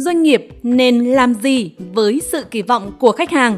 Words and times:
doanh 0.00 0.22
nghiệp 0.22 0.48
nên 0.62 0.98
làm 1.04 1.34
gì 1.34 1.70
với 1.92 2.20
sự 2.32 2.44
kỳ 2.50 2.62
vọng 2.62 2.92
của 2.98 3.12
khách 3.12 3.30
hàng? 3.30 3.56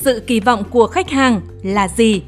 Sự 0.00 0.22
kỳ 0.26 0.40
vọng 0.40 0.64
của 0.70 0.86
khách 0.86 1.10
hàng 1.10 1.40
là 1.62 1.88
gì? 1.88 2.22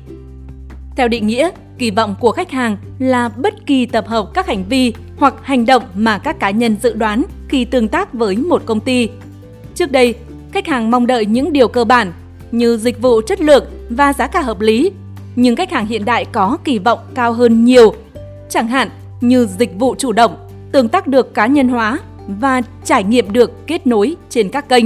Theo 0.96 1.09
định 1.09 1.27
nghĩa, 1.27 1.51
kỳ 1.79 1.90
vọng 1.90 2.14
của 2.21 2.33
khách 2.33 2.51
hàng 2.51 2.77
là 2.98 3.29
bất 3.29 3.66
kỳ 3.66 3.87
tập 3.87 4.06
hợp 4.09 4.30
các 4.34 4.46
hành 4.46 4.64
vi 4.69 4.93
hoặc 5.16 5.34
hành 5.43 5.66
động 5.66 5.83
mà 5.95 6.19
các 6.19 6.41
cá 6.41 6.51
nhân 6.51 6.77
dự 6.83 6.93
đoán 6.93 7.23
khi 7.48 7.64
tương 7.64 7.88
tác 7.88 8.14
với 8.14 8.37
một 8.37 8.62
công 8.66 8.80
ty. 8.80 9.09
Trước 9.74 9.92
đây, 9.92 10.15
khách 10.52 10.66
hàng 10.66 10.91
mong 10.91 11.06
đợi 11.06 11.27
những 11.27 11.52
điều 11.52 11.69
cơ 11.69 11.84
bản 11.84 12.12
như 12.52 12.77
dịch 12.77 13.02
vụ 13.02 13.20
chất 13.27 13.41
lượng 13.41 13.65
và 13.91 14.12
giá 14.12 14.27
cả 14.27 14.41
hợp 14.41 14.60
lý, 14.60 14.91
nhưng 15.37 15.56
khách 15.56 15.70
hàng 15.70 15.87
hiện 15.87 16.05
đại 16.05 16.24
có 16.24 16.59
kỳ 16.65 16.79
vọng 16.79 16.98
cao 17.15 17.33
hơn 17.33 17.65
nhiều. 17.65 17.95
Chẳng 18.48 18.69
hạn 18.69 18.88
như 19.20 19.47
dịch 19.59 19.74
vụ 19.79 19.95
chủ 19.98 20.12
động, 20.12 20.37
tương 20.73 20.88
tác 20.88 21.06
được 21.06 21.34
cá 21.34 21.47
nhân 21.47 21.69
hóa 21.69 21.98
và 22.27 22.62
trải 22.85 23.05
nghiệm 23.05 23.33
được 23.33 23.67
kết 23.67 23.87
nối 23.87 24.17
trên 24.31 24.49
các 24.49 24.69
kênh. 24.69 24.85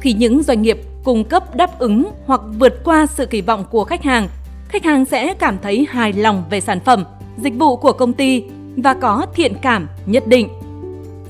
Khi 0.00 0.12
những 0.12 0.42
doanh 0.42 0.62
nghiệp 0.62 0.80
cung 1.04 1.24
cấp 1.24 1.56
đáp 1.56 1.78
ứng 1.78 2.10
hoặc 2.26 2.40
vượt 2.58 2.84
qua 2.84 3.06
sự 3.06 3.26
kỳ 3.26 3.40
vọng 3.40 3.64
của 3.70 3.84
khách 3.84 4.02
hàng, 4.02 4.28
khách 4.68 4.84
hàng 4.84 5.04
sẽ 5.04 5.34
cảm 5.34 5.58
thấy 5.62 5.86
hài 5.90 6.12
lòng 6.12 6.44
về 6.50 6.60
sản 6.60 6.80
phẩm, 6.80 7.04
dịch 7.42 7.54
vụ 7.58 7.76
của 7.76 7.92
công 7.92 8.12
ty 8.12 8.42
và 8.76 8.94
có 8.94 9.26
thiện 9.34 9.54
cảm 9.62 9.88
nhất 10.06 10.26
định. 10.26 10.48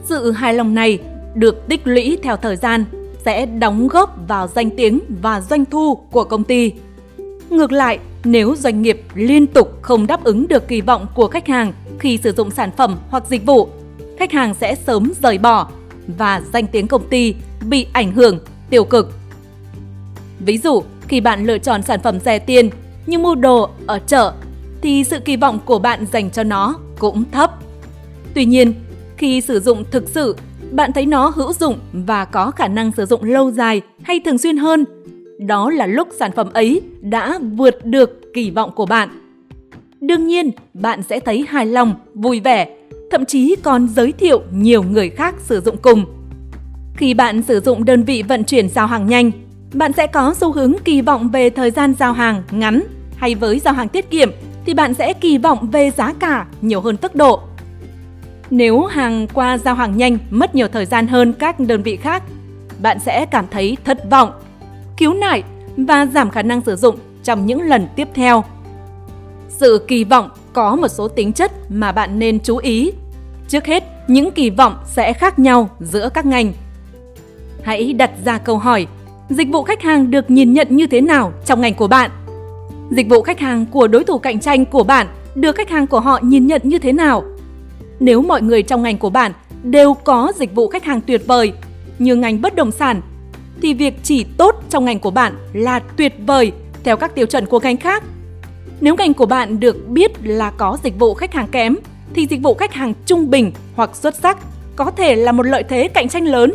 Sự 0.05 0.31
hài 0.31 0.55
lòng 0.55 0.75
này 0.75 0.99
được 1.35 1.69
tích 1.69 1.81
lũy 1.85 2.19
theo 2.23 2.37
thời 2.37 2.57
gian 2.57 2.85
sẽ 3.25 3.47
đóng 3.47 3.89
góp 3.89 4.17
vào 4.29 4.49
danh 4.49 4.71
tiếng 4.71 5.01
và 5.09 5.41
doanh 5.41 5.65
thu 5.65 5.95
của 6.11 6.25
công 6.25 6.45
ty. 6.45 6.73
Ngược 7.51 7.73
lại, 7.73 7.99
nếu 8.25 8.55
doanh 8.59 8.83
nghiệp 8.83 9.03
liên 9.15 9.47
tục 9.47 9.83
không 9.83 10.07
đáp 10.07 10.25
ứng 10.25 10.49
được 10.49 10.69
kỳ 10.69 10.81
vọng 10.81 11.07
của 11.15 11.29
khách 11.29 11.47
hàng 11.47 11.73
khi 11.99 12.19
sử 12.23 12.33
dụng 12.33 12.51
sản 12.51 12.71
phẩm 12.77 12.97
hoặc 13.11 13.25
dịch 13.29 13.47
vụ, 13.47 13.69
khách 14.19 14.33
hàng 14.33 14.55
sẽ 14.55 14.75
sớm 14.75 15.13
rời 15.23 15.39
bỏ 15.39 15.69
và 16.19 16.43
danh 16.53 16.67
tiếng 16.67 16.89
công 16.89 17.09
ty 17.09 17.35
bị 17.69 17.87
ảnh 17.93 18.13
hưởng 18.13 18.39
tiêu 18.71 18.85
cực. 18.85 19.13
Ví 20.39 20.59
dụ, 20.59 20.83
khi 21.09 21.21
bạn 21.21 21.47
lựa 21.47 21.59
chọn 21.59 21.83
sản 21.83 22.01
phẩm 22.03 22.21
rẻ 22.21 22.39
tiền 22.39 22.71
nhưng 23.07 23.23
mua 23.23 23.35
đồ 23.35 23.71
ở 23.87 23.99
chợ 24.07 24.33
thì 24.83 25.05
sự 25.05 25.21
kỳ 25.21 25.37
vọng 25.37 25.59
của 25.65 25.79
bạn 25.79 26.07
dành 26.13 26.31
cho 26.31 26.45
nó 26.45 26.75
cũng 26.99 27.25
thấp. 27.33 27.51
Tuy 28.35 28.45
nhiên, 28.45 28.75
khi 29.17 29.41
sử 29.41 29.61
dụng 29.61 29.85
thực 29.91 30.09
sự, 30.09 30.37
bạn 30.71 30.93
thấy 30.93 31.07
nó 31.07 31.33
hữu 31.35 31.53
dụng 31.53 31.79
và 31.93 32.25
có 32.25 32.51
khả 32.51 32.69
năng 32.69 32.93
sử 32.93 33.07
dụng 33.07 33.25
lâu 33.25 33.51
dài 33.51 33.81
hay 34.03 34.21
thường 34.21 34.39
xuyên 34.39 34.57
hơn, 34.57 34.85
đó 35.39 35.71
là 35.71 35.87
lúc 35.87 36.09
sản 36.19 36.33
phẩm 36.33 36.53
ấy 36.53 36.81
đã 37.01 37.39
vượt 37.57 37.85
được 37.85 38.21
kỳ 38.35 38.51
vọng 38.51 38.71
của 38.77 38.87
bạn. 38.87 39.09
Đương 40.01 40.27
nhiên, 40.27 40.51
bạn 40.75 41.03
sẽ 41.03 41.21
thấy 41.21 41.47
hài 41.49 41.67
lòng, 41.67 41.95
vui 42.15 42.41
vẻ, 42.41 42.77
thậm 43.11 43.25
chí 43.25 43.57
còn 43.63 43.89
giới 43.89 44.13
thiệu 44.13 44.43
nhiều 44.53 44.83
người 44.83 45.11
khác 45.11 45.35
sử 45.39 45.61
dụng 45.61 45.77
cùng. 45.77 46.05
Khi 46.97 47.15
bạn 47.15 47.43
sử 47.43 47.61
dụng 47.61 47.85
đơn 47.85 48.03
vị 48.03 48.23
vận 48.23 48.45
chuyển 48.45 48.69
giao 48.69 48.87
hàng 48.87 49.07
nhanh, 49.07 49.31
bạn 49.75 49.93
sẽ 49.93 50.07
có 50.07 50.35
xu 50.35 50.53
hướng 50.53 50.73
kỳ 50.85 51.01
vọng 51.01 51.29
về 51.29 51.51
thời 51.51 51.71
gian 51.71 51.95
giao 51.99 52.13
hàng 52.13 52.43
ngắn 52.51 52.83
hay 53.17 53.35
với 53.35 53.59
giao 53.59 53.75
hàng 53.75 53.89
tiết 53.89 54.11
kiệm 54.11 54.31
thì 54.67 54.75
bạn 54.75 54.95
sẽ 54.95 55.13
kỳ 55.13 55.39
vọng 55.39 55.71
về 55.73 55.91
giá 55.91 56.13
cả 56.19 56.47
nhiều 56.61 56.81
hơn 56.81 56.97
tốc 56.97 57.15
độ. 57.15 57.41
Nếu 58.51 58.85
hàng 58.85 59.27
qua 59.35 59.59
giao 59.59 59.75
hàng 59.75 59.97
nhanh 59.97 60.19
mất 60.31 60.55
nhiều 60.55 60.69
thời 60.69 60.87
gian 60.87 61.07
hơn 61.07 61.33
các 61.33 61.61
đơn 61.61 61.83
vị 61.83 61.97
khác, 61.97 62.23
bạn 62.83 62.99
sẽ 62.99 63.27
cảm 63.27 63.45
thấy 63.51 63.77
thất 63.85 64.11
vọng, 64.11 64.31
khiếu 64.97 65.13
nại 65.13 65.43
và 65.77 66.07
giảm 66.07 66.31
khả 66.31 66.43
năng 66.43 66.61
sử 66.61 66.77
dụng 66.77 66.97
trong 67.25 67.47
những 67.47 67.63
lần 67.63 67.89
tiếp 67.97 68.09
theo. 68.15 68.45
Sự 69.49 69.85
kỳ 69.89 70.05
vọng 70.05 70.31
có 70.57 70.77
một 70.77 70.89
số 70.89 71.09
tính 71.09 71.33
chất 71.33 71.53
mà 71.69 71.93
bạn 71.93 72.19
nên 72.19 72.39
chú 72.41 72.57
ý. 72.57 72.93
Trước 73.49 73.67
hết, 73.67 73.85
những 74.09 74.31
kỳ 74.31 74.51
vọng 74.51 74.77
sẽ 74.85 75.13
khác 75.13 75.39
nhau 75.39 75.71
giữa 75.81 76.09
các 76.15 76.27
ngành. 76.27 76.53
Hãy 77.63 77.93
đặt 77.93 78.11
ra 78.25 78.39
câu 78.39 78.59
hỏi, 78.59 78.87
dịch 79.29 79.49
vụ 79.53 79.63
khách 79.63 79.83
hàng 79.83 80.11
được 80.11 80.31
nhìn 80.31 80.53
nhận 80.53 80.67
như 80.71 80.87
thế 80.87 81.01
nào 81.01 81.33
trong 81.47 81.61
ngành 81.61 81.75
của 81.75 81.89
bạn? 81.89 82.11
Dịch 82.91 83.09
vụ 83.09 83.23
khách 83.23 83.41
hàng 83.41 83.67
của 83.67 83.87
đối 83.87 84.05
thủ 84.05 84.19
cạnh 84.19 84.41
tranh 84.41 84.65
của 84.65 84.85
bạn 84.85 85.07
được 85.35 85.57
khách 85.57 85.71
hàng 85.71 85.87
của 85.87 86.01
họ 86.01 86.19
nhìn 86.23 86.47
nhận 86.47 86.61
như 86.65 86.79
thế 86.79 86.93
nào? 86.93 87.25
Nếu 88.01 88.23
mọi 88.23 88.43
người 88.43 88.63
trong 88.63 88.83
ngành 88.83 88.99
của 88.99 89.11
bạn 89.11 89.33
đều 89.63 89.95
có 89.95 90.33
dịch 90.37 90.55
vụ 90.55 90.69
khách 90.69 90.85
hàng 90.85 91.01
tuyệt 91.01 91.23
vời 91.27 91.53
như 91.99 92.17
ngành 92.17 92.43
bất 92.43 92.55
động 92.55 92.71
sản 92.71 93.01
thì 93.63 93.75
việc 93.75 93.95
chỉ 94.03 94.25
tốt 94.25 94.63
trong 94.71 94.85
ngành 94.85 94.99
của 94.99 95.11
bạn 95.11 95.35
là 95.53 95.79
tuyệt 95.79 96.15
vời 96.27 96.53
theo 96.85 96.97
các 96.97 97.15
tiêu 97.15 97.27
chuẩn 97.27 97.47
của 97.47 97.61
ngành 97.61 97.77
khác. 97.77 98.03
Nếu 98.81 98.97
ngành 98.97 99.15
của 99.15 99.27
bạn 99.27 99.61
được 99.61 99.89
biết 99.89 100.13
là 100.25 100.51
có 100.51 100.79
dịch 100.85 100.99
vụ 100.99 101.15
khách 101.15 101.33
hàng 101.33 101.49
kém 101.49 101.77
thì 102.15 102.27
dịch 102.27 102.43
vụ 102.43 102.55
khách 102.55 102.73
hàng 102.73 102.95
trung 103.07 103.31
bình 103.31 103.53
hoặc 103.75 103.97
xuất 103.97 104.15
sắc 104.15 104.39
có 104.77 104.91
thể 104.91 105.17
là 105.17 105.33
một 105.33 105.43
lợi 105.43 105.63
thế 105.63 105.89
cạnh 105.89 106.09
tranh 106.09 106.25
lớn. 106.25 106.53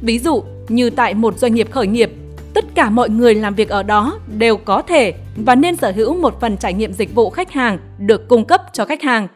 Ví 0.00 0.18
dụ 0.18 0.42
như 0.68 0.90
tại 0.90 1.14
một 1.14 1.38
doanh 1.38 1.54
nghiệp 1.54 1.70
khởi 1.70 1.86
nghiệp 1.86 2.10
tất 2.54 2.64
cả 2.74 2.90
mọi 2.90 3.10
người 3.10 3.34
làm 3.34 3.54
việc 3.54 3.68
ở 3.68 3.82
đó 3.82 4.18
đều 4.38 4.56
có 4.56 4.82
thể 4.82 5.14
và 5.36 5.54
nên 5.54 5.76
sở 5.76 5.92
hữu 5.92 6.14
một 6.14 6.40
phần 6.40 6.56
trải 6.56 6.72
nghiệm 6.72 6.92
dịch 6.92 7.14
vụ 7.14 7.30
khách 7.30 7.52
hàng 7.52 7.78
được 7.98 8.28
cung 8.28 8.44
cấp 8.44 8.62
cho 8.72 8.84
khách 8.84 9.02
hàng. 9.02 9.28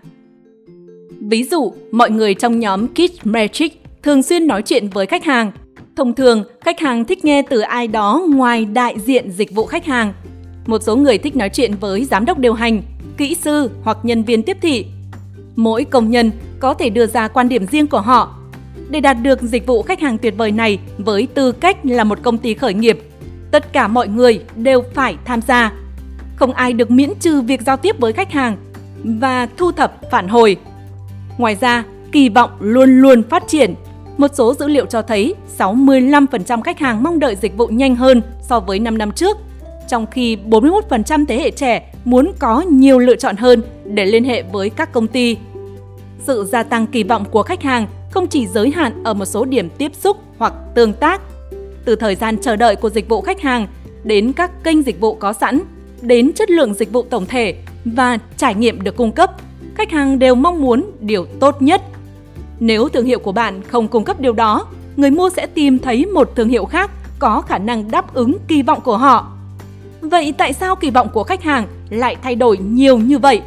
Ví 1.21 1.45
dụ, 1.45 1.73
mọi 1.91 2.11
người 2.11 2.35
trong 2.35 2.61
nhóm 2.61 2.89
Kids 2.89 3.19
Magic 3.25 3.83
thường 4.03 4.23
xuyên 4.23 4.47
nói 4.47 4.63
chuyện 4.63 4.89
với 4.89 5.07
khách 5.07 5.25
hàng. 5.25 5.53
Thông 5.97 6.15
thường, 6.15 6.45
khách 6.61 6.81
hàng 6.81 7.05
thích 7.05 7.25
nghe 7.25 7.43
từ 7.43 7.61
ai 7.61 7.89
đó 7.89 8.23
ngoài 8.29 8.65
đại 8.65 8.95
diện 8.99 9.31
dịch 9.31 9.55
vụ 9.55 9.67
khách 9.67 9.85
hàng. 9.85 10.13
Một 10.67 10.83
số 10.83 10.97
người 10.97 11.19
thích 11.19 11.37
nói 11.37 11.49
chuyện 11.49 11.75
với 11.81 12.05
giám 12.05 12.25
đốc 12.25 12.39
điều 12.39 12.55
hành, 12.55 12.83
kỹ 13.17 13.35
sư 13.35 13.71
hoặc 13.83 13.99
nhân 14.03 14.23
viên 14.23 14.43
tiếp 14.43 14.57
thị. 14.63 14.87
Mỗi 15.57 15.85
công 15.85 16.11
nhân 16.11 16.31
có 16.61 16.75
thể 16.75 16.91
đưa 16.91 17.07
ra 17.07 17.29
quan 17.29 17.49
điểm 17.49 17.67
riêng 17.67 17.87
của 17.87 18.01
họ 18.01 18.39
để 18.91 19.01
đạt 19.01 19.17
được 19.23 19.43
dịch 19.43 19.67
vụ 19.67 19.83
khách 19.83 20.01
hàng 20.01 20.19
tuyệt 20.19 20.35
vời 20.37 20.53
này 20.53 20.79
với 20.99 21.29
tư 21.35 21.53
cách 21.53 21.77
là 21.83 22.05
một 22.05 22.19
công 22.23 22.39
ty 22.39 22.55
khởi 22.55 22.75
nghiệp, 22.75 22.99
tất 23.51 23.73
cả 23.73 23.89
mọi 23.89 24.09
người 24.09 24.45
đều 24.57 24.83
phải 24.95 25.17
tham 25.25 25.41
gia. 25.41 25.73
Không 26.37 26.53
ai 26.53 26.73
được 26.73 26.91
miễn 26.91 27.11
trừ 27.21 27.41
việc 27.41 27.63
giao 27.63 27.77
tiếp 27.77 27.97
với 27.99 28.13
khách 28.13 28.33
hàng 28.33 28.57
và 29.05 29.49
thu 29.57 29.73
thập 29.73 30.11
phản 30.11 30.29
hồi. 30.29 30.57
Ngoài 31.39 31.57
ra, 31.61 31.85
kỳ 32.13 32.29
vọng 32.29 32.51
luôn 32.61 33.01
luôn 33.01 33.23
phát 33.23 33.43
triển. 33.49 33.75
Một 34.19 34.31
số 34.35 34.55
dữ 34.55 34.69
liệu 34.69 34.87
cho 34.87 35.03
thấy 35.03 35.35
65% 35.59 36.63
khách 36.63 36.79
hàng 36.79 37.03
mong 37.03 37.19
đợi 37.19 37.37
dịch 37.37 37.57
vụ 37.57 37.67
nhanh 37.67 37.97
hơn 37.97 38.23
so 38.43 38.61
với 38.61 38.79
5 38.79 38.99
năm 38.99 39.13
trước, 39.13 39.37
trong 39.89 40.07
khi 40.07 40.37
41% 40.37 41.25
thế 41.29 41.37
hệ 41.37 41.51
trẻ 41.51 41.93
muốn 42.05 42.33
có 42.39 42.61
nhiều 42.61 42.99
lựa 42.99 43.17
chọn 43.17 43.37
hơn 43.37 43.63
để 43.85 44.07
liên 44.07 44.25
hệ 44.25 44.43
với 44.43 44.71
các 44.71 44.93
công 44.93 45.07
ty. 45.07 45.37
Sự 46.19 46.45
gia 46.45 46.63
tăng 46.63 46.87
kỳ 46.87 47.03
vọng 47.03 47.25
của 47.31 47.43
khách 47.43 47.63
hàng 47.63 47.87
không 48.11 48.27
chỉ 48.27 48.47
giới 48.47 48.71
hạn 48.71 49.03
ở 49.05 49.15
một 49.15 49.25
số 49.25 49.45
điểm 49.45 49.69
tiếp 49.79 49.93
xúc 49.95 50.17
hoặc 50.39 50.53
tương 50.75 50.93
tác. 50.93 51.21
Từ 51.85 51.97
thời 51.97 52.15
gian 52.15 52.39
chờ 52.39 52.57
đợi 52.57 52.77
của 52.77 52.91
dịch 52.91 53.09
vụ 53.09 53.21
khách 53.21 53.41
hàng 53.41 53.67
đến 54.05 54.33
các 54.33 54.65
kênh 54.65 54.83
dịch 54.83 55.01
vụ 55.01 55.15
có 55.15 55.33
sẵn, 55.33 55.61
đến 56.01 56.33
chất 56.33 56.51
lượng 56.51 56.75
dịch 56.75 56.93
vụ 56.93 57.03
tổng 57.03 57.27
thể 57.27 57.55
và 57.85 58.19
trải 58.37 58.55
nghiệm 58.55 58.83
được 58.83 58.97
cung 58.97 59.13
cấp, 59.13 59.31
khách 59.75 59.91
hàng 59.91 60.19
đều 60.19 60.35
mong 60.35 60.61
muốn 60.61 60.91
điều 61.01 61.27
tốt 61.41 61.63
nhất. 61.63 61.83
Nếu 62.61 62.89
thương 62.89 63.07
hiệu 63.07 63.19
của 63.19 63.33
bạn 63.33 63.63
không 63.63 63.89
cung 63.89 64.05
cấp 64.05 64.21
điều 64.21 64.33
đó, 64.33 64.67
người 64.97 65.11
mua 65.11 65.31
sẽ 65.31 65.47
tìm 65.47 65.79
thấy 65.79 66.07
một 66.07 66.31
thương 66.37 66.49
hiệu 66.49 66.65
khác 66.65 66.91
có 67.19 67.41
khả 67.41 67.59
năng 67.59 67.91
đáp 67.91 68.15
ứng 68.15 68.37
kỳ 68.49 68.63
vọng 68.63 68.81
của 68.81 68.97
họ. 68.97 69.33
Vậy 70.03 70.35
tại 70.39 70.53
sao 70.53 70.77
kỳ 70.77 70.91
vọng 70.91 71.09
của 71.13 71.25
khách 71.25 71.43
hàng 71.43 71.67
lại 71.91 72.17
thay 72.23 72.35
đổi 72.35 72.59
nhiều 72.59 72.99
như 72.99 73.19
vậy? 73.19 73.43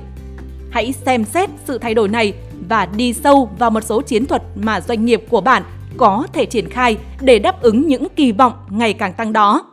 Hãy 0.69 0.91
xem 0.91 1.23
xét 1.25 1.49
sự 1.65 1.77
thay 1.77 1.93
đổi 1.93 2.07
này 2.07 2.33
và 2.69 2.85
đi 2.85 3.13
sâu 3.13 3.49
vào 3.59 3.69
một 3.69 3.83
số 3.83 4.01
chiến 4.01 4.25
thuật 4.25 4.43
mà 4.55 4.81
doanh 4.81 5.05
nghiệp 5.05 5.23
của 5.29 5.41
bạn 5.41 5.63
có 5.97 6.27
thể 6.33 6.45
triển 6.45 6.69
khai 6.69 6.97
để 7.21 7.39
đáp 7.39 7.61
ứng 7.61 7.87
những 7.87 8.07
kỳ 8.15 8.31
vọng 8.31 8.53
ngày 8.69 8.93
càng 8.93 9.13
tăng 9.13 9.33
đó. 9.33 9.65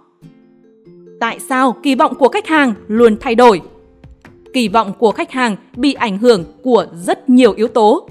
Tại 1.20 1.38
sao 1.48 1.76
kỳ 1.82 1.94
vọng 1.94 2.14
của 2.14 2.28
khách 2.28 2.46
hàng 2.46 2.74
luôn 2.88 3.16
thay 3.20 3.34
đổi? 3.34 3.60
Kỳ 4.54 4.68
vọng 4.68 4.92
của 4.98 5.12
khách 5.12 5.32
hàng 5.32 5.56
bị 5.76 5.94
ảnh 5.94 6.18
hưởng 6.18 6.44
của 6.62 6.86
rất 6.94 7.28
nhiều 7.30 7.52
yếu 7.52 7.68
tố. 7.68 8.08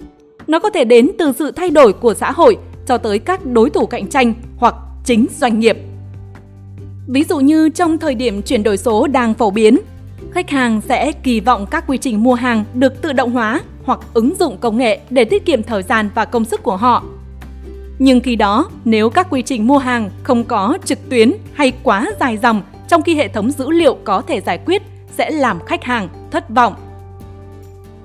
Nó 0.47 0.59
có 0.59 0.69
thể 0.69 0.83
đến 0.83 1.11
từ 1.17 1.33
sự 1.39 1.51
thay 1.51 1.69
đổi 1.69 1.93
của 1.93 2.13
xã 2.13 2.31
hội 2.31 2.57
cho 2.87 2.97
tới 2.97 3.19
các 3.19 3.45
đối 3.45 3.69
thủ 3.69 3.85
cạnh 3.85 4.07
tranh 4.07 4.33
hoặc 4.57 4.75
chính 5.05 5.25
doanh 5.39 5.59
nghiệp. 5.59 5.77
Ví 7.13 7.23
dụ 7.23 7.39
như 7.39 7.69
trong 7.69 7.97
thời 7.97 8.15
điểm 8.15 8.41
chuyển 8.41 8.63
đổi 8.63 8.77
số 8.77 9.07
đang 9.07 9.33
phổ 9.33 9.51
biến, 9.51 9.77
khách 10.31 10.49
hàng 10.49 10.81
sẽ 10.81 11.11
kỳ 11.11 11.39
vọng 11.39 11.65
các 11.71 11.83
quy 11.87 11.97
trình 11.97 12.23
mua 12.23 12.33
hàng 12.33 12.63
được 12.73 13.01
tự 13.01 13.13
động 13.13 13.31
hóa 13.31 13.61
hoặc 13.83 13.99
ứng 14.13 14.33
dụng 14.39 14.57
công 14.57 14.77
nghệ 14.77 14.99
để 15.09 15.25
tiết 15.25 15.45
kiệm 15.45 15.63
thời 15.63 15.83
gian 15.83 16.09
và 16.15 16.25
công 16.25 16.45
sức 16.45 16.63
của 16.63 16.75
họ. 16.77 17.03
Nhưng 17.99 18.19
khi 18.19 18.35
đó, 18.35 18.69
nếu 18.85 19.09
các 19.09 19.27
quy 19.29 19.41
trình 19.41 19.67
mua 19.67 19.77
hàng 19.77 20.09
không 20.23 20.43
có 20.43 20.77
trực 20.85 21.09
tuyến 21.09 21.31
hay 21.53 21.73
quá 21.83 22.11
dài 22.19 22.37
dòng 22.37 22.61
trong 22.87 23.01
khi 23.01 23.15
hệ 23.15 23.27
thống 23.27 23.51
dữ 23.51 23.69
liệu 23.69 23.97
có 24.03 24.21
thể 24.21 24.41
giải 24.41 24.59
quyết 24.65 24.81
sẽ 25.17 25.31
làm 25.31 25.65
khách 25.65 25.83
hàng 25.83 26.09
thất 26.31 26.49
vọng. 26.49 26.73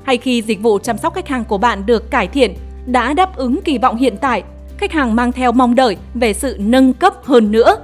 Hay 0.02 0.16
khi 0.16 0.42
dịch 0.42 0.62
vụ 0.62 0.78
chăm 0.78 0.98
sóc 0.98 1.14
khách 1.14 1.28
hàng 1.28 1.44
của 1.44 1.58
bạn 1.58 1.86
được 1.86 2.10
cải 2.10 2.26
thiện, 2.26 2.54
đã 2.86 3.12
đáp 3.12 3.36
ứng 3.36 3.60
kỳ 3.64 3.78
vọng 3.78 3.96
hiện 3.96 4.16
tại, 4.20 4.42
khách 4.78 4.92
hàng 4.92 5.16
mang 5.16 5.32
theo 5.32 5.52
mong 5.52 5.74
đợi 5.74 5.96
về 6.14 6.32
sự 6.32 6.56
nâng 6.58 6.92
cấp 6.92 7.14
hơn 7.24 7.52
nữa. 7.52 7.76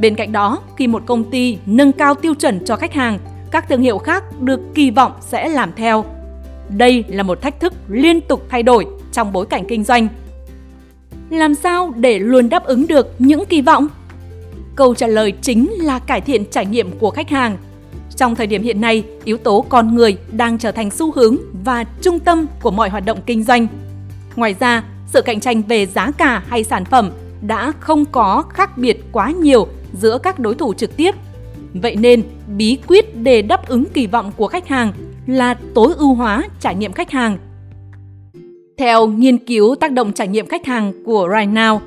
Bên 0.00 0.14
cạnh 0.14 0.32
đó, 0.32 0.62
khi 0.76 0.86
một 0.86 1.02
công 1.06 1.30
ty 1.30 1.58
nâng 1.66 1.92
cao 1.92 2.14
tiêu 2.14 2.34
chuẩn 2.34 2.64
cho 2.64 2.76
khách 2.76 2.92
hàng, 2.92 3.18
các 3.50 3.68
thương 3.68 3.82
hiệu 3.82 3.98
khác 3.98 4.40
được 4.40 4.60
kỳ 4.74 4.90
vọng 4.90 5.12
sẽ 5.20 5.48
làm 5.48 5.72
theo 5.76 6.04
đây 6.68 7.04
là 7.08 7.22
một 7.22 7.42
thách 7.42 7.60
thức 7.60 7.72
liên 7.88 8.20
tục 8.20 8.46
thay 8.48 8.62
đổi 8.62 8.86
trong 9.12 9.32
bối 9.32 9.46
cảnh 9.46 9.64
kinh 9.68 9.84
doanh 9.84 10.08
làm 11.30 11.54
sao 11.54 11.92
để 11.96 12.18
luôn 12.18 12.48
đáp 12.48 12.64
ứng 12.64 12.86
được 12.86 13.14
những 13.18 13.44
kỳ 13.48 13.60
vọng? 13.60 13.88
Câu 14.76 14.94
trả 14.94 15.06
lời 15.06 15.32
chính 15.42 15.70
là 15.72 15.98
cải 15.98 16.20
thiện 16.20 16.44
trải 16.50 16.66
nghiệm 16.66 16.98
của 16.98 17.10
khách 17.10 17.30
hàng. 17.30 17.56
Trong 18.16 18.34
thời 18.34 18.46
điểm 18.46 18.62
hiện 18.62 18.80
nay, 18.80 19.04
yếu 19.24 19.36
tố 19.36 19.64
con 19.68 19.94
người 19.94 20.16
đang 20.32 20.58
trở 20.58 20.72
thành 20.72 20.90
xu 20.90 21.12
hướng 21.12 21.36
và 21.64 21.84
trung 22.02 22.18
tâm 22.18 22.46
của 22.62 22.70
mọi 22.70 22.88
hoạt 22.88 23.04
động 23.04 23.18
kinh 23.26 23.42
doanh. 23.42 23.66
Ngoài 24.36 24.54
ra, 24.60 24.84
sự 25.06 25.22
cạnh 25.22 25.40
tranh 25.40 25.62
về 25.62 25.86
giá 25.86 26.10
cả 26.18 26.42
hay 26.48 26.64
sản 26.64 26.84
phẩm 26.84 27.10
đã 27.42 27.72
không 27.80 28.04
có 28.04 28.44
khác 28.48 28.78
biệt 28.78 29.04
quá 29.12 29.30
nhiều 29.30 29.68
giữa 29.92 30.18
các 30.18 30.38
đối 30.38 30.54
thủ 30.54 30.74
trực 30.74 30.96
tiếp. 30.96 31.14
Vậy 31.74 31.96
nên, 31.96 32.22
bí 32.56 32.78
quyết 32.86 33.16
để 33.16 33.42
đáp 33.42 33.68
ứng 33.68 33.84
kỳ 33.84 34.06
vọng 34.06 34.32
của 34.36 34.46
khách 34.46 34.68
hàng 34.68 34.92
là 35.26 35.54
tối 35.74 35.94
ưu 35.96 36.14
hóa 36.14 36.44
trải 36.60 36.74
nghiệm 36.74 36.92
khách 36.92 37.10
hàng. 37.10 37.38
Theo 38.78 39.06
nghiên 39.06 39.38
cứu 39.38 39.74
tác 39.74 39.92
động 39.92 40.12
trải 40.12 40.28
nghiệm 40.28 40.46
khách 40.46 40.66
hàng 40.66 40.92
của 41.04 41.28
RightNow, 41.28 41.80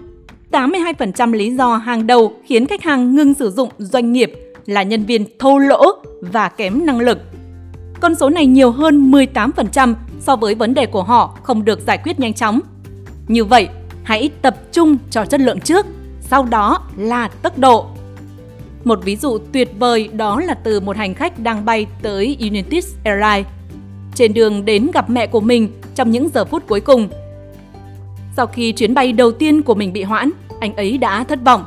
82% 0.52 1.34
lý 1.34 1.56
do 1.56 1.76
hàng 1.76 2.08
đầu 2.08 2.34
khiến 2.46 2.66
khách 2.66 2.84
hàng 2.84 3.16
ngừng 3.16 3.34
sử 3.34 3.50
dụng 3.50 3.70
doanh 3.78 4.14
nghiệp 4.14 4.34
là 4.66 4.84
nhân 4.84 5.04
viên 5.06 5.26
thô 5.40 5.58
lỗ 5.58 5.86
và 6.22 6.50
kém 6.50 6.86
năng 6.86 7.00
lực. 7.00 7.18
Con 8.00 8.16
số 8.16 8.30
này 8.30 8.46
nhiều 8.46 8.72
hơn 8.72 9.12
18% 9.12 9.94
so 10.20 10.36
với 10.36 10.56
vấn 10.56 10.74
đề 10.74 10.86
của 10.86 11.04
họ 11.04 11.38
không 11.44 11.66
được 11.66 11.80
giải 11.88 11.98
quyết 11.98 12.20
nhanh 12.20 12.34
chóng. 12.34 12.60
Như 13.28 13.46
vậy, 13.46 13.68
hãy 14.04 14.30
tập 14.42 14.56
trung 14.72 14.98
cho 15.10 15.26
chất 15.26 15.40
lượng 15.40 15.60
trước, 15.60 15.86
sau 16.30 16.46
đó 16.46 16.80
là 16.98 17.28
tốc 17.28 17.58
độ. 17.58 17.86
Một 18.84 19.00
ví 19.04 19.16
dụ 19.16 19.38
tuyệt 19.52 19.70
vời 19.80 20.10
đó 20.14 20.42
là 20.42 20.54
từ 20.54 20.80
một 20.80 20.98
hành 20.98 21.14
khách 21.14 21.40
đang 21.40 21.66
bay 21.66 21.86
tới 22.02 22.38
United 22.40 22.86
Airlines. 23.04 23.48
Trên 24.16 24.34
đường 24.34 24.66
đến 24.66 24.92
gặp 24.94 25.10
mẹ 25.10 25.28
của 25.28 25.42
mình 25.42 25.70
trong 25.96 26.12
những 26.12 26.30
giờ 26.34 26.46
phút 26.46 26.68
cuối 26.68 26.82
cùng. 26.82 27.10
Sau 28.36 28.48
khi 28.48 28.72
chuyến 28.72 28.94
bay 28.94 29.12
đầu 29.12 29.32
tiên 29.32 29.62
của 29.62 29.76
mình 29.76 29.94
bị 29.94 30.04
hoãn, 30.04 30.32
anh 30.60 30.76
ấy 30.76 30.98
đã 30.98 31.24
thất 31.24 31.40
vọng. 31.46 31.64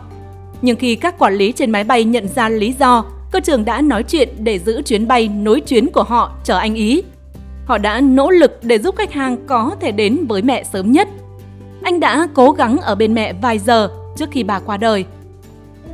Nhưng 0.63 0.77
khi 0.77 0.97
các 0.97 1.19
quản 1.19 1.35
lý 1.35 1.53
trên 1.53 1.71
máy 1.71 1.85
bay 1.85 2.05
nhận 2.05 2.29
ra 2.29 2.49
lý 2.49 2.75
do, 2.79 3.05
cơ 3.31 3.41
trưởng 3.41 3.65
đã 3.65 3.81
nói 3.81 4.03
chuyện 4.03 4.29
để 4.39 4.59
giữ 4.59 4.83
chuyến 4.83 5.09
bay 5.09 5.29
nối 5.29 5.61
chuyến 5.61 5.91
của 5.91 6.03
họ 6.03 6.33
chờ 6.45 6.59
anh 6.59 6.75
ý. 6.75 7.03
Họ 7.67 7.79
đã 7.79 8.01
nỗ 8.01 8.31
lực 8.31 8.59
để 8.63 8.79
giúp 8.79 8.95
khách 8.99 9.13
hàng 9.13 9.37
có 9.47 9.77
thể 9.81 9.93
đến 9.93 10.27
với 10.29 10.43
mẹ 10.43 10.65
sớm 10.65 10.93
nhất. 10.93 11.09
Anh 11.83 12.01
đã 12.01 12.29
cố 12.35 12.51
gắng 12.51 12.77
ở 12.79 12.95
bên 12.95 13.15
mẹ 13.15 13.33
vài 13.33 13.59
giờ 13.59 13.89
trước 14.17 14.29
khi 14.33 14.43
bà 14.43 14.59
qua 14.59 14.77
đời. 14.77 15.05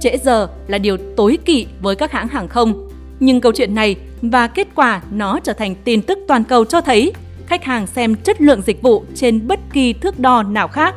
Trễ 0.00 0.16
giờ 0.24 0.48
là 0.66 0.78
điều 0.78 0.96
tối 1.16 1.38
kỵ 1.44 1.66
với 1.80 1.96
các 1.96 2.12
hãng 2.12 2.28
hàng 2.28 2.48
không, 2.48 2.88
nhưng 3.20 3.40
câu 3.40 3.52
chuyện 3.52 3.74
này 3.74 3.96
và 4.22 4.46
kết 4.46 4.68
quả 4.74 5.02
nó 5.10 5.40
trở 5.44 5.52
thành 5.52 5.74
tin 5.74 6.02
tức 6.02 6.18
toàn 6.28 6.44
cầu 6.44 6.64
cho 6.64 6.80
thấy 6.80 7.12
khách 7.46 7.64
hàng 7.64 7.86
xem 7.86 8.14
chất 8.14 8.40
lượng 8.40 8.62
dịch 8.66 8.82
vụ 8.82 9.04
trên 9.14 9.48
bất 9.48 9.60
kỳ 9.72 9.92
thước 9.92 10.20
đo 10.20 10.42
nào 10.42 10.68
khác. 10.68 10.94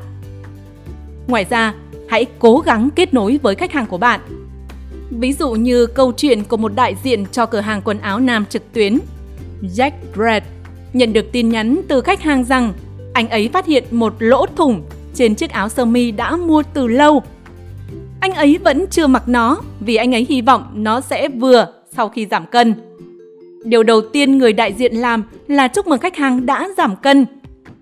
Ngoài 1.27 1.45
ra, 1.49 1.73
hãy 2.09 2.25
cố 2.39 2.59
gắng 2.59 2.89
kết 2.95 3.13
nối 3.13 3.39
với 3.43 3.55
khách 3.55 3.71
hàng 3.71 3.85
của 3.85 3.97
bạn. 3.97 4.19
Ví 5.09 5.33
dụ 5.33 5.51
như 5.51 5.85
câu 5.85 6.11
chuyện 6.11 6.43
của 6.43 6.57
một 6.57 6.75
đại 6.75 6.95
diện 7.03 7.25
cho 7.31 7.45
cửa 7.45 7.59
hàng 7.59 7.81
quần 7.81 7.99
áo 7.99 8.19
nam 8.19 8.45
trực 8.45 8.73
tuyến, 8.73 8.99
Jack 9.61 9.91
Red, 10.17 10.43
nhận 10.93 11.13
được 11.13 11.31
tin 11.31 11.49
nhắn 11.49 11.81
từ 11.87 12.01
khách 12.01 12.21
hàng 12.21 12.43
rằng 12.43 12.73
anh 13.13 13.29
ấy 13.29 13.49
phát 13.53 13.65
hiện 13.65 13.83
một 13.91 14.15
lỗ 14.19 14.45
thủng 14.45 14.81
trên 15.15 15.35
chiếc 15.35 15.51
áo 15.51 15.69
sơ 15.69 15.85
mi 15.85 16.11
đã 16.11 16.35
mua 16.35 16.63
từ 16.73 16.87
lâu. 16.87 17.23
Anh 18.19 18.33
ấy 18.33 18.59
vẫn 18.63 18.85
chưa 18.91 19.07
mặc 19.07 19.23
nó 19.27 19.57
vì 19.79 19.95
anh 19.95 20.15
ấy 20.15 20.25
hy 20.29 20.41
vọng 20.41 20.63
nó 20.73 21.01
sẽ 21.01 21.29
vừa 21.29 21.67
sau 21.91 22.09
khi 22.09 22.27
giảm 22.31 22.45
cân. 22.45 22.73
Điều 23.63 23.83
đầu 23.83 24.01
tiên 24.01 24.37
người 24.37 24.53
đại 24.53 24.73
diện 24.73 24.95
làm 24.95 25.23
là 25.47 25.67
chúc 25.67 25.87
mừng 25.87 25.99
khách 25.99 26.15
hàng 26.15 26.45
đã 26.45 26.69
giảm 26.77 26.95
cân, 26.95 27.25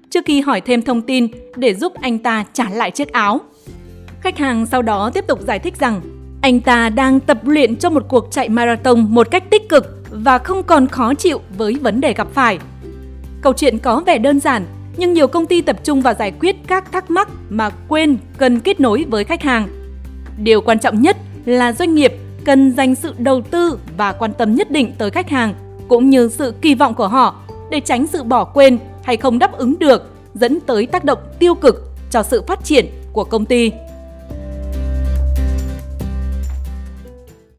trước 0.09 0.25
khi 0.25 0.41
hỏi 0.41 0.61
thêm 0.61 0.81
thông 0.81 1.01
tin 1.01 1.27
để 1.55 1.73
giúp 1.73 1.93
anh 2.01 2.19
ta 2.19 2.45
trả 2.53 2.69
lại 2.69 2.91
chiếc 2.91 3.11
áo. 3.11 3.39
Khách 4.21 4.37
hàng 4.37 4.65
sau 4.65 4.81
đó 4.81 5.09
tiếp 5.13 5.27
tục 5.27 5.39
giải 5.41 5.59
thích 5.59 5.79
rằng 5.79 6.01
anh 6.41 6.59
ta 6.59 6.89
đang 6.89 7.19
tập 7.19 7.37
luyện 7.43 7.75
cho 7.75 7.89
một 7.89 8.03
cuộc 8.09 8.31
chạy 8.31 8.49
marathon 8.49 9.07
một 9.09 9.31
cách 9.31 9.49
tích 9.49 9.69
cực 9.69 9.99
và 10.11 10.37
không 10.37 10.63
còn 10.63 10.87
khó 10.87 11.13
chịu 11.13 11.41
với 11.57 11.73
vấn 11.73 12.01
đề 12.01 12.13
gặp 12.13 12.27
phải. 12.33 12.59
Câu 13.41 13.53
chuyện 13.53 13.79
có 13.79 14.03
vẻ 14.05 14.17
đơn 14.17 14.39
giản, 14.39 14.65
nhưng 14.97 15.13
nhiều 15.13 15.27
công 15.27 15.45
ty 15.45 15.61
tập 15.61 15.83
trung 15.83 16.01
vào 16.01 16.13
giải 16.13 16.31
quyết 16.39 16.55
các 16.67 16.91
thắc 16.91 17.11
mắc 17.11 17.29
mà 17.49 17.69
quên, 17.87 18.17
cần 18.37 18.59
kết 18.59 18.79
nối 18.79 19.05
với 19.09 19.23
khách 19.23 19.41
hàng. 19.41 19.67
Điều 20.37 20.61
quan 20.61 20.79
trọng 20.79 21.01
nhất 21.01 21.17
là 21.45 21.73
doanh 21.73 21.95
nghiệp 21.95 22.13
cần 22.45 22.71
dành 22.71 22.95
sự 22.95 23.13
đầu 23.17 23.41
tư 23.41 23.77
và 23.97 24.11
quan 24.11 24.33
tâm 24.33 24.55
nhất 24.55 24.71
định 24.71 24.91
tới 24.97 25.09
khách 25.09 25.29
hàng, 25.29 25.53
cũng 25.87 26.09
như 26.09 26.29
sự 26.29 26.53
kỳ 26.61 26.75
vọng 26.75 26.93
của 26.93 27.07
họ 27.07 27.35
để 27.71 27.79
tránh 27.79 28.07
sự 28.07 28.23
bỏ 28.23 28.43
quên 28.43 28.77
hay 29.03 29.17
không 29.17 29.39
đáp 29.39 29.57
ứng 29.57 29.79
được, 29.79 30.09
dẫn 30.33 30.59
tới 30.59 30.85
tác 30.85 31.03
động 31.03 31.19
tiêu 31.39 31.55
cực 31.55 31.89
cho 32.11 32.23
sự 32.23 32.43
phát 32.47 32.63
triển 32.63 32.85
của 33.13 33.23
công 33.23 33.45
ty. 33.45 33.71